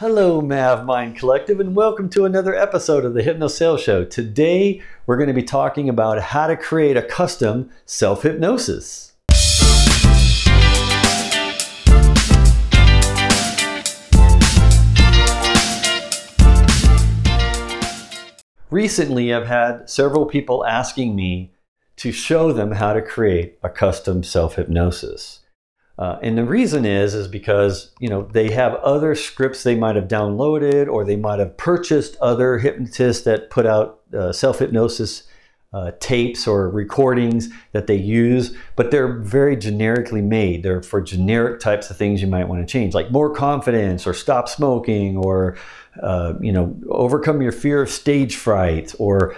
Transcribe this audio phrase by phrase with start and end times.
[0.00, 4.02] Hello, Mav Mind Collective, and welcome to another episode of the Hypno Sales Show.
[4.02, 9.12] Today, we're going to be talking about how to create a custom self hypnosis.
[18.70, 21.52] Recently, I've had several people asking me
[21.96, 25.39] to show them how to create a custom self hypnosis.
[26.00, 29.96] Uh, and the reason is is because you know they have other scripts they might
[29.96, 35.24] have downloaded or they might have purchased other hypnotists that put out uh, self hypnosis
[35.74, 40.62] uh, tapes or recordings that they use, but they're very generically made.
[40.64, 44.14] They're for generic types of things you might want to change, like more confidence or
[44.14, 45.56] stop smoking or
[46.02, 49.36] uh, you know overcome your fear of stage fright or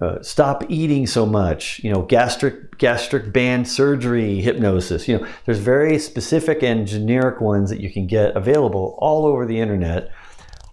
[0.00, 5.58] uh, stop eating so much you know gastric gastric band surgery hypnosis you know there's
[5.58, 10.10] very specific and generic ones that you can get available all over the internet.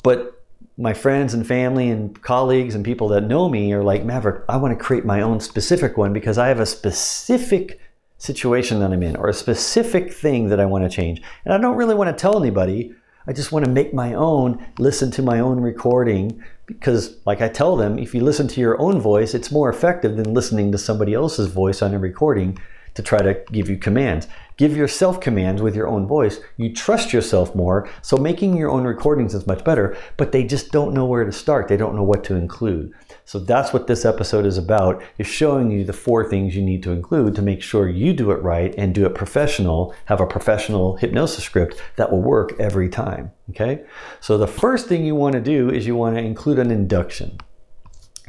[0.04, 0.38] But
[0.77, 4.55] my friends and family and colleagues and people that know me are like maverick i
[4.55, 7.79] want to create my own specific one because i have a specific
[8.20, 11.21] situation that i'm in or a specific thing that i want to change.
[11.46, 12.94] And i don't really want to tell anybody.
[13.29, 17.48] I just want to make my own, listen to my own recording because, like I
[17.48, 20.77] tell them, if you listen to your own voice, it's more effective than listening to
[20.77, 22.60] somebody else's voice on a recording
[22.93, 24.27] to try to give you commands.
[24.58, 26.40] Give yourself commands with your own voice.
[26.58, 30.72] You trust yourself more, so making your own recordings is much better, but they just
[30.72, 31.68] don't know where to start.
[31.68, 32.91] They don't know what to include.
[33.24, 36.82] So that's what this episode is about, is showing you the four things you need
[36.84, 40.26] to include to make sure you do it right and do it professional, have a
[40.26, 43.84] professional hypnosis script that will work every time, okay?
[44.22, 47.38] So the first thing you want to do is you want to include an induction.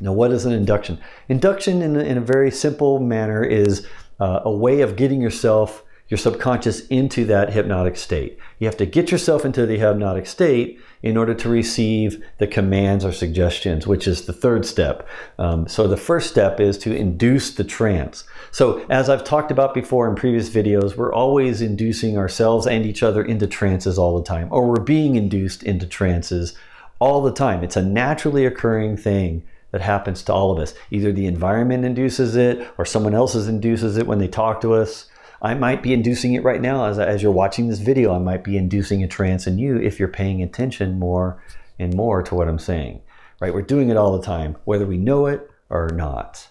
[0.00, 1.00] Now, what is an induction?
[1.28, 3.86] Induction, in a, in a very simple manner, is
[4.20, 8.38] uh, a way of getting yourself, your subconscious, into that hypnotic state.
[8.58, 13.04] You have to get yourself into the hypnotic state in order to receive the commands
[13.04, 15.06] or suggestions, which is the third step.
[15.38, 18.24] Um, so the first step is to induce the trance.
[18.50, 23.02] So as I've talked about before in previous videos, we're always inducing ourselves and each
[23.02, 26.54] other into trances all the time, or we're being induced into trances
[26.98, 27.62] all the time.
[27.62, 30.74] It's a naturally occurring thing that happens to all of us.
[30.90, 35.06] Either the environment induces it or someone else induces it when they talk to us.
[35.40, 38.14] I might be inducing it right now as, as you're watching this video.
[38.14, 41.42] I might be inducing a trance in you if you're paying attention more
[41.78, 43.00] and more to what I'm saying.
[43.40, 43.54] Right?
[43.54, 46.48] We're doing it all the time, whether we know it or not.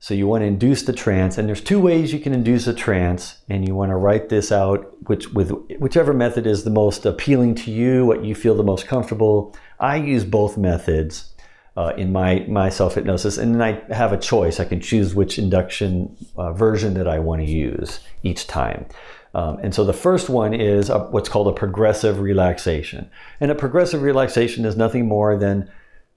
[0.00, 2.74] So you want to induce the trance, and there's two ways you can induce a
[2.74, 5.50] trance, and you want to write this out, which with
[5.80, 9.56] whichever method is the most appealing to you, what you feel the most comfortable.
[9.80, 11.34] I use both methods
[11.78, 13.38] uh, in my, my self hypnosis.
[13.38, 14.58] And then I have a choice.
[14.58, 18.86] I can choose which induction uh, version that I want to use each time.
[19.32, 23.08] Um, and so the first one is a, what's called a progressive relaxation.
[23.38, 25.70] And a progressive relaxation is nothing more than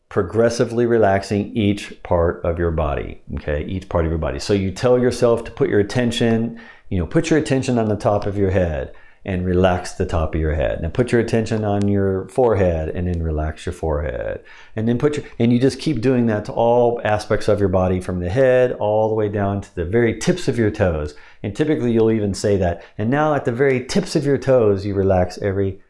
[0.10, 3.22] progressively relaxing each part of your body.
[3.36, 4.40] Okay, each part of your body.
[4.40, 7.96] So you tell yourself to put your attention, you know, put your attention on the
[7.96, 10.82] top of your head and relax the top of your head.
[10.82, 14.44] Now put your attention on your forehead and then relax your forehead.
[14.76, 17.70] And then put your and you just keep doing that to all aspects of your
[17.70, 21.14] body from the head all the way down to the very tips of your toes.
[21.44, 22.84] And typically you'll even say that.
[22.98, 25.82] And now at the very tips of your toes, you relax every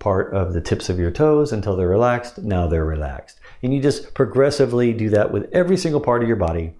[0.00, 2.38] part of the tips of your toes until they're relaxed.
[2.38, 3.38] Now they're relaxed.
[3.62, 6.74] And you just progressively do that with every single part of your body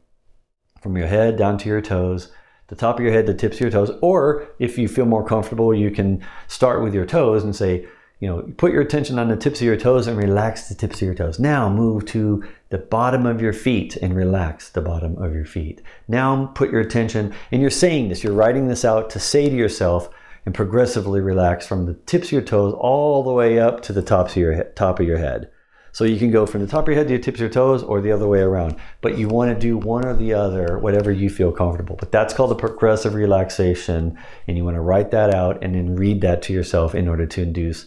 [0.82, 2.32] from your head down to your toes
[2.68, 3.90] the top of your head, the tips of your toes.
[4.00, 7.86] Or if you feel more comfortable, you can start with your toes and say,
[8.20, 10.96] you know, put your attention on the tips of your toes and relax the tips
[10.96, 11.38] of your toes.
[11.38, 15.82] Now move to the bottom of your feet and relax the bottom of your feet.
[16.08, 19.54] Now put your attention, and you're saying this, you're writing this out to say to
[19.54, 20.08] yourself
[20.46, 24.02] and progressively relax from the tips of your toes all the way up to the
[24.02, 25.50] tops of your top of your head.
[25.94, 27.50] So you can go from the top of your head to your tips of your
[27.50, 28.74] toes or the other way around.
[29.00, 31.94] But you want to do one or the other, whatever you feel comfortable.
[31.94, 34.18] But that's called a progressive relaxation.
[34.48, 37.26] And you want to write that out and then read that to yourself in order
[37.26, 37.86] to induce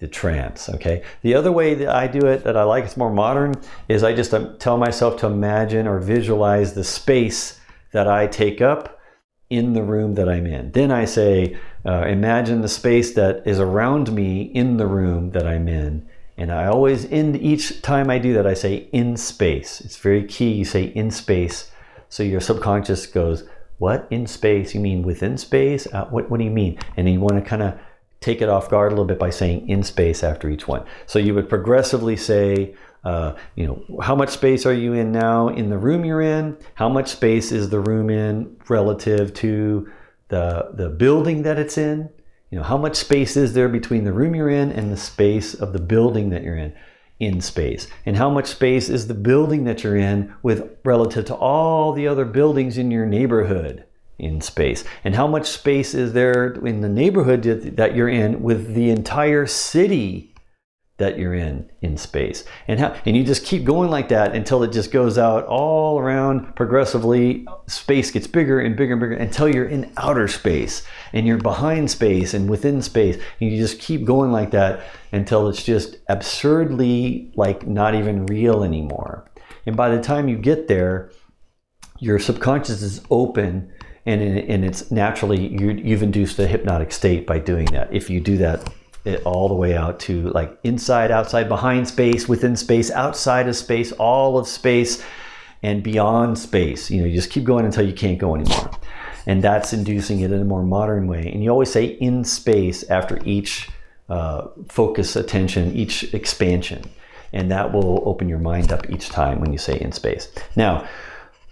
[0.00, 0.68] the trance.
[0.68, 1.02] Okay.
[1.22, 3.54] The other way that I do it that I like, it's more modern,
[3.88, 7.58] is I just um, tell myself to imagine or visualize the space
[7.92, 9.00] that I take up
[9.48, 10.72] in the room that I'm in.
[10.72, 11.56] Then I say,
[11.86, 16.06] uh, imagine the space that is around me in the room that I'm in.
[16.38, 19.80] And I always end each time I do that, I say in space.
[19.80, 20.52] It's very key.
[20.52, 21.70] You say in space.
[22.08, 23.48] So your subconscious goes,
[23.78, 24.06] What?
[24.10, 24.74] In space?
[24.74, 25.86] You mean within space?
[25.92, 26.78] Uh, what, what do you mean?
[26.96, 27.78] And you want to kind of
[28.20, 30.84] take it off guard a little bit by saying in space after each one.
[31.06, 32.74] So you would progressively say,
[33.04, 36.56] uh, you know, how much space are you in now in the room you're in?
[36.74, 39.90] How much space is the room in relative to
[40.28, 42.10] the, the building that it's in?
[42.50, 45.54] You know, how much space is there between the room you're in and the space
[45.54, 46.74] of the building that you're in?
[47.18, 51.34] in space and how much space is the building that you're in with relative to
[51.34, 53.84] all the other buildings in your neighborhood
[54.18, 57.42] in space and how much space is there in the neighborhood
[57.76, 60.34] that you're in with the entire city
[60.98, 62.44] that you're in in space.
[62.68, 65.98] And how and you just keep going like that until it just goes out all
[65.98, 67.46] around progressively.
[67.66, 71.90] Space gets bigger and bigger and bigger until you're in outer space and you're behind
[71.90, 73.16] space and within space.
[73.40, 78.64] And you just keep going like that until it's just absurdly like not even real
[78.64, 79.30] anymore.
[79.66, 81.10] And by the time you get there
[81.98, 83.72] your subconscious is open
[84.04, 88.20] and, and it's naturally you, you've induced a hypnotic state by doing that if you
[88.20, 88.68] do that
[89.06, 93.56] it all the way out to like inside, outside, behind space, within space, outside of
[93.56, 95.02] space, all of space,
[95.62, 96.90] and beyond space.
[96.90, 98.70] You know, you just keep going until you can't go anymore.
[99.26, 101.30] And that's inducing it in a more modern way.
[101.32, 103.68] And you always say in space after each
[104.08, 106.84] uh, focus attention, each expansion.
[107.32, 110.30] And that will open your mind up each time when you say in space.
[110.54, 110.86] Now,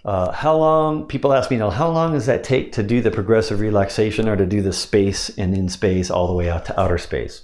[0.05, 3.01] uh, how long, people ask me, you know, how long does that take to do
[3.01, 6.63] the progressive relaxation or to do the space and in space all the way out
[6.65, 7.41] to outer space?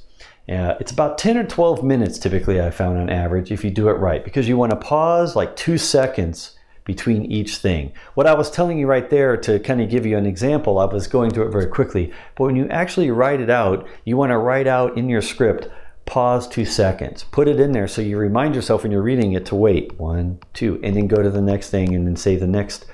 [0.47, 3.89] Uh, it's about 10 or 12 minutes typically, I found on average, if you do
[3.89, 7.93] it right, because you want to pause like two seconds between each thing.
[8.13, 10.85] What I was telling you right there to kind of give you an example, I
[10.85, 14.31] was going through it very quickly, but when you actually write it out, you want
[14.31, 15.67] to write out in your script
[16.05, 17.23] pause two seconds.
[17.31, 20.39] Put it in there so you remind yourself when you're reading it to wait one,
[20.53, 22.85] two, and then go to the next thing and then say the next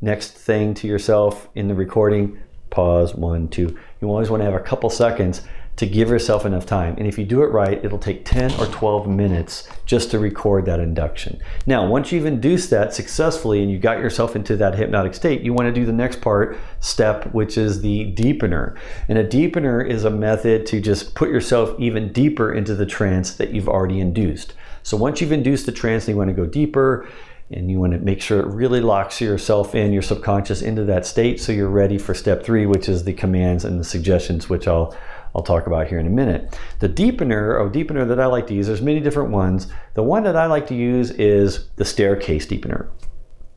[0.00, 2.38] next thing to yourself in the recording.
[2.70, 3.78] Pause one, two.
[4.00, 5.42] You always want to have a couple seconds
[5.76, 6.94] to give yourself enough time.
[6.96, 10.64] And if you do it right, it'll take 10 or 12 minutes just to record
[10.66, 11.38] that induction.
[11.66, 15.52] Now, once you've induced that successfully and you got yourself into that hypnotic state, you
[15.52, 18.76] want to do the next part, step, which is the deepener.
[19.08, 23.34] And a deepener is a method to just put yourself even deeper into the trance
[23.34, 24.54] that you've already induced.
[24.82, 27.06] So once you've induced the trance and you want to go deeper,
[27.50, 31.06] and you want to make sure it really locks yourself in your subconscious into that
[31.06, 34.66] state so you're ready for step three which is the commands and the suggestions which
[34.66, 34.96] i'll
[35.36, 36.58] I'll talk about here in a minute.
[36.78, 39.66] The deepener, or deepener that I like to use, there's many different ones.
[39.92, 42.88] The one that I like to use is the staircase deepener.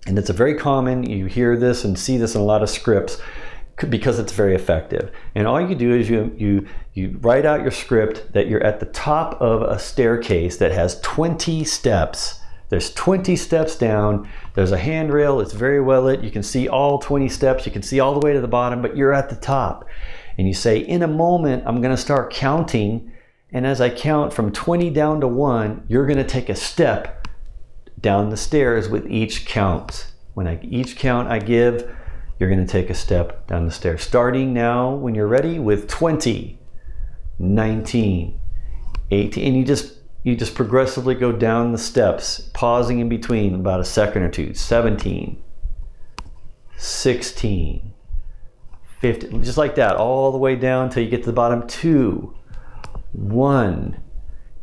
[0.06, 2.70] And it's a very common, you hear this and see this in a lot of
[2.70, 3.22] scripts
[3.90, 5.10] because it's very effective.
[5.36, 8.82] And all you do is you you you write out your script that you're at
[8.82, 12.42] the top of a staircase that has 20 steps.
[12.68, 14.28] There's 20 steps down.
[14.54, 15.40] There's a handrail.
[15.40, 16.26] It's very well lit.
[16.26, 17.66] You can see all 20 steps.
[17.66, 19.88] You can see all the way to the bottom, but you're at the top
[20.40, 23.12] and you say, in a moment, I'm going to start counting.
[23.52, 27.28] And as I count from 20 down to 1, you're going to take a step
[28.00, 30.14] down the stairs with each count.
[30.36, 31.94] When I each count I give,
[32.40, 34.02] you're going to take a step down the stairs.
[34.02, 36.58] Starting now, when you're ready, with 20,
[37.38, 38.40] 19,
[39.12, 43.82] 18, and you just you just progressively go down the steps, pausing in between about
[43.82, 44.54] a second or two.
[44.54, 45.44] 17,
[46.78, 47.94] 16,
[49.00, 51.68] 50, just like that, all the way down until you get to the bottom.
[51.68, 52.36] Two,
[53.14, 54.02] one,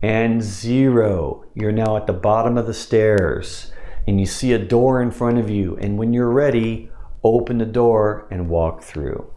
[0.03, 1.45] and zero.
[1.55, 3.73] You're now at the bottom of the stairs
[4.07, 5.77] and you see a door in front of you.
[5.81, 6.91] And when you're ready,
[7.25, 9.31] open the door and walk through.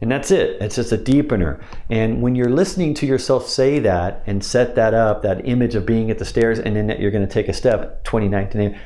[0.00, 0.62] And that's it.
[0.62, 1.60] It's just a deepener.
[1.90, 5.84] And when you're listening to yourself say that and set that up, that image of
[5.84, 8.78] being at the stairs, and then you're going to take a step, 2019,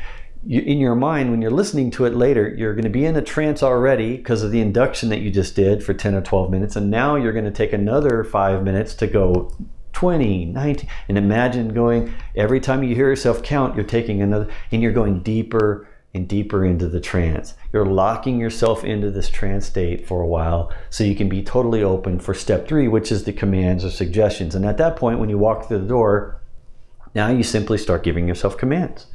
[0.44, 3.16] you, in your mind, when you're listening to it later, you're going to be in
[3.16, 6.50] a trance already because of the induction that you just did for 10 or 12
[6.50, 6.76] minutes.
[6.76, 9.54] And now you're going to take another five minutes to go
[9.92, 10.90] 20, 19.
[11.08, 15.22] And imagine going every time you hear yourself count, you're taking another, and you're going
[15.22, 17.54] deeper and deeper into the trance.
[17.72, 21.82] You're locking yourself into this trance state for a while so you can be totally
[21.82, 24.54] open for step three, which is the commands or suggestions.
[24.54, 26.40] And at that point, when you walk through the door,
[27.14, 29.06] now you simply start giving yourself commands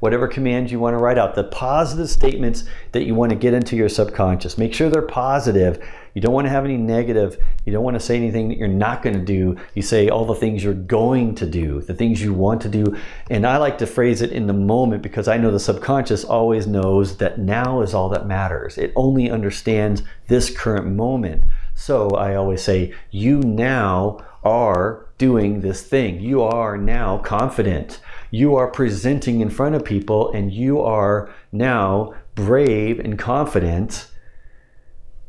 [0.00, 3.54] whatever commands you want to write out, the positive statements that you want to get
[3.54, 4.58] into your subconscious.
[4.58, 5.82] Make sure they're positive.
[6.14, 7.36] You don't want to have any negative.
[7.64, 9.56] You don't want to say anything that you're not going to do.
[9.74, 12.96] You say all the things you're going to do, the things you want to do.
[13.30, 16.66] And I like to phrase it in the moment because I know the subconscious always
[16.66, 18.78] knows that now is all that matters.
[18.78, 21.44] It only understands this current moment.
[21.74, 26.20] So I always say, you now are doing this thing.
[26.20, 28.00] You are now confident
[28.30, 34.08] you are presenting in front of people and you are now brave and confident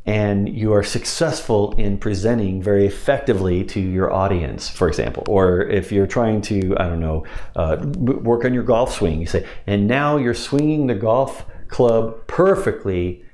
[0.06, 5.24] and you are successful in presenting very effectively to your audience, for example.
[5.27, 7.25] Or if you're trying to, I don't know,
[7.58, 12.25] uh, work on your golf swing, you say, and now you're swinging the golf club
[12.27, 13.25] perfectly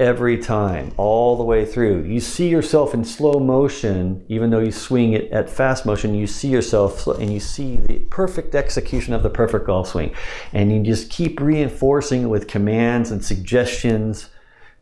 [0.00, 2.02] every time, all the way through.
[2.04, 6.26] You see yourself in slow motion, even though you swing it at fast motion, you
[6.26, 10.14] see yourself and you see the perfect execution of the perfect golf swing.
[10.52, 14.28] And you just keep reinforcing it with commands and suggestions,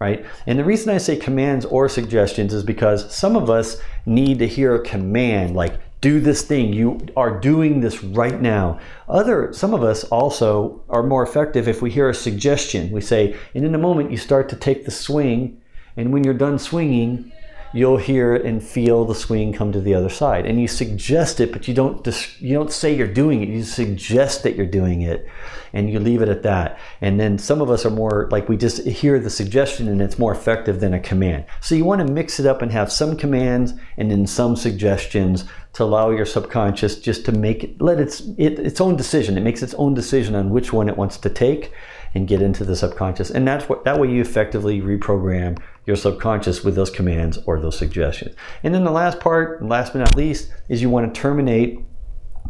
[0.00, 0.25] right?
[0.47, 4.47] And the reason I say commands or suggestions is because some of us need to
[4.47, 6.73] hear a command like, do this thing.
[6.73, 8.78] You are doing this right now.
[9.09, 12.90] Other some of us also are more effective if we hear a suggestion.
[12.90, 15.61] We say and in a moment you start to take the swing
[15.97, 17.33] and when you're done swinging
[17.73, 20.47] you'll hear and feel the swing come to the other side.
[20.47, 23.49] And you suggest it but you don't dis- you don't say you're doing it.
[23.49, 25.29] You suggest that you're doing it
[25.73, 26.79] and you leave it at that.
[27.00, 30.19] And then some of us are more like we just hear the suggestion and it's
[30.19, 31.45] more effective than a command.
[31.61, 35.45] So you want to mix it up and have some commands and then some suggestions
[35.75, 39.39] to allow your subconscious just to make it let its it, its own decision.
[39.39, 41.73] It makes its own decision on which one it wants to take
[42.15, 43.31] and get into the subconscious.
[43.31, 47.79] And that's what that way you effectively reprogram your subconscious with those commands or those
[47.79, 48.35] suggestions.
[48.63, 51.81] And then the last part, last but not least, is you want to terminate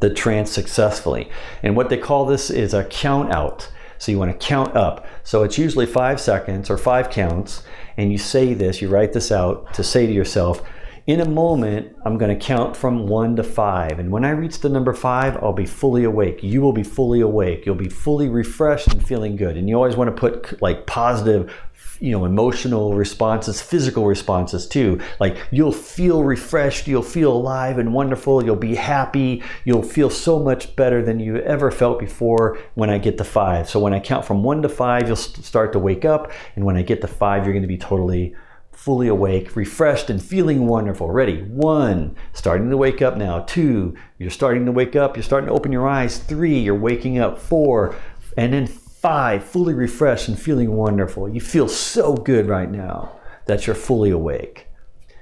[0.00, 1.30] the trance successfully.
[1.62, 3.70] And what they call this is a count out.
[3.98, 5.06] So you want to count up.
[5.24, 7.62] So it's usually five seconds or five counts.
[7.96, 10.62] And you say this, you write this out to say to yourself,
[11.06, 13.98] in a moment, I'm going to count from one to five.
[13.98, 16.42] And when I reach the number five, I'll be fully awake.
[16.42, 17.66] You will be fully awake.
[17.66, 19.56] You'll be fully refreshed and feeling good.
[19.56, 21.52] And you always want to put like positive
[22.00, 27.92] you know emotional responses physical responses too like you'll feel refreshed you'll feel alive and
[27.92, 32.90] wonderful you'll be happy you'll feel so much better than you ever felt before when
[32.90, 35.78] i get to five so when i count from one to five you'll start to
[35.78, 38.34] wake up and when i get to five you're going to be totally
[38.72, 41.10] fully awake, refreshed, and feeling wonderful.
[41.10, 41.42] Ready?
[41.42, 43.40] One, starting to wake up now.
[43.40, 45.16] Two, you're starting to wake up.
[45.16, 46.18] You're starting to open your eyes.
[46.18, 47.38] Three, you're waking up.
[47.38, 47.94] Four,
[48.38, 48.66] and then
[49.00, 51.28] five, fully refreshed and feeling wonderful.
[51.28, 54.66] You feel so good right now that you're fully awake.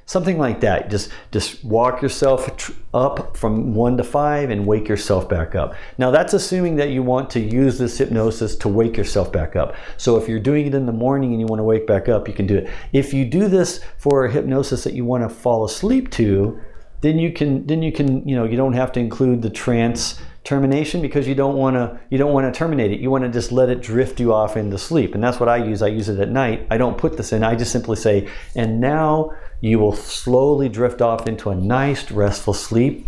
[0.04, 0.90] Something like that.
[0.90, 5.74] Just just walk yourself up from 1 to 5 and wake yourself back up.
[5.98, 9.74] Now that's assuming that you want to use this hypnosis to wake yourself back up.
[9.98, 12.26] So if you're doing it in the morning and you want to wake back up,
[12.26, 12.70] you can do it.
[12.94, 16.58] If you do this for a hypnosis that you want to fall asleep to,
[17.02, 20.18] then you can then you can, you know, you don't have to include the trance
[20.48, 23.00] termination because you don't want to you don't want to terminate it.
[23.00, 25.14] You want to just let it drift you off into sleep.
[25.14, 25.82] And that's what i use.
[25.82, 26.66] I use it at night.
[26.70, 27.44] I don't put this in.
[27.44, 32.54] I just simply say and now you will slowly drift off into a nice restful
[32.54, 33.06] sleep.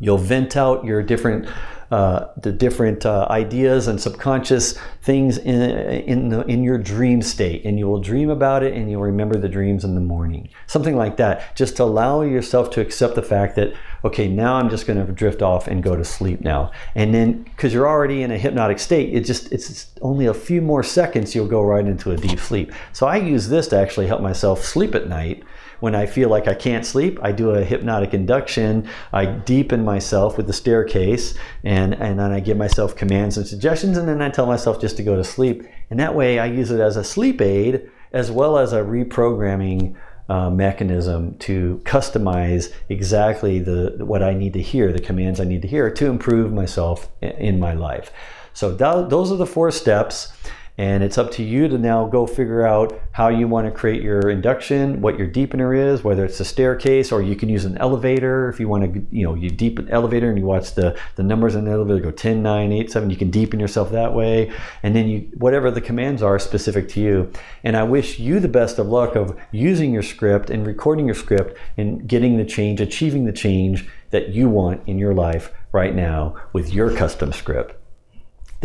[0.00, 1.48] You'll vent out your different
[1.90, 7.64] uh, the different uh, ideas and subconscious things in in, the, in your dream state,
[7.64, 10.48] and you will dream about it, and you'll remember the dreams in the morning.
[10.66, 13.74] Something like that, just allow yourself to accept the fact that
[14.04, 17.42] okay, now I'm just going to drift off and go to sleep now, and then
[17.42, 21.34] because you're already in a hypnotic state, it just it's only a few more seconds
[21.34, 22.72] you'll go right into a deep sleep.
[22.92, 25.44] So I use this to actually help myself sleep at night
[25.80, 28.88] when I feel like I can't sleep, I do a hypnotic induction.
[29.12, 33.96] I deepen myself with the staircase, and, and then I give myself commands and suggestions,
[33.96, 35.64] and then I tell myself just to go to sleep.
[35.90, 39.94] And that way, I use it as a sleep aid as well as a reprogramming
[40.28, 45.62] uh, mechanism to customize exactly the what I need to hear, the commands I need
[45.62, 48.10] to hear to improve myself in my life.
[48.52, 50.32] So th- those are the four steps.
[50.78, 54.02] And it's up to you to now go figure out how you want to create
[54.02, 57.78] your induction, what your deepener is, whether it's a staircase or you can use an
[57.78, 58.50] elevator.
[58.50, 61.54] If you want to, you know, you deepen elevator and you watch the, the numbers
[61.54, 64.52] in the elevator go 10, 9, 8, 7, you can deepen yourself that way.
[64.82, 67.32] And then you, whatever the commands are specific to you.
[67.64, 71.14] And I wish you the best of luck of using your script and recording your
[71.14, 75.94] script and getting the change, achieving the change that you want in your life right
[75.94, 77.85] now with your custom script.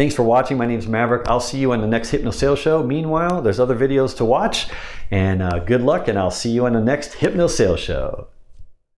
[0.02, 0.58] Thanks for watching.
[0.58, 1.28] My name is Maverick.
[1.28, 2.82] I'll see you on the next Hypno Sales Show.
[2.82, 4.66] Meanwhile, there's other videos to watch.
[5.12, 8.26] And uh, good luck, and I'll see you on the next Hypno Sales Show.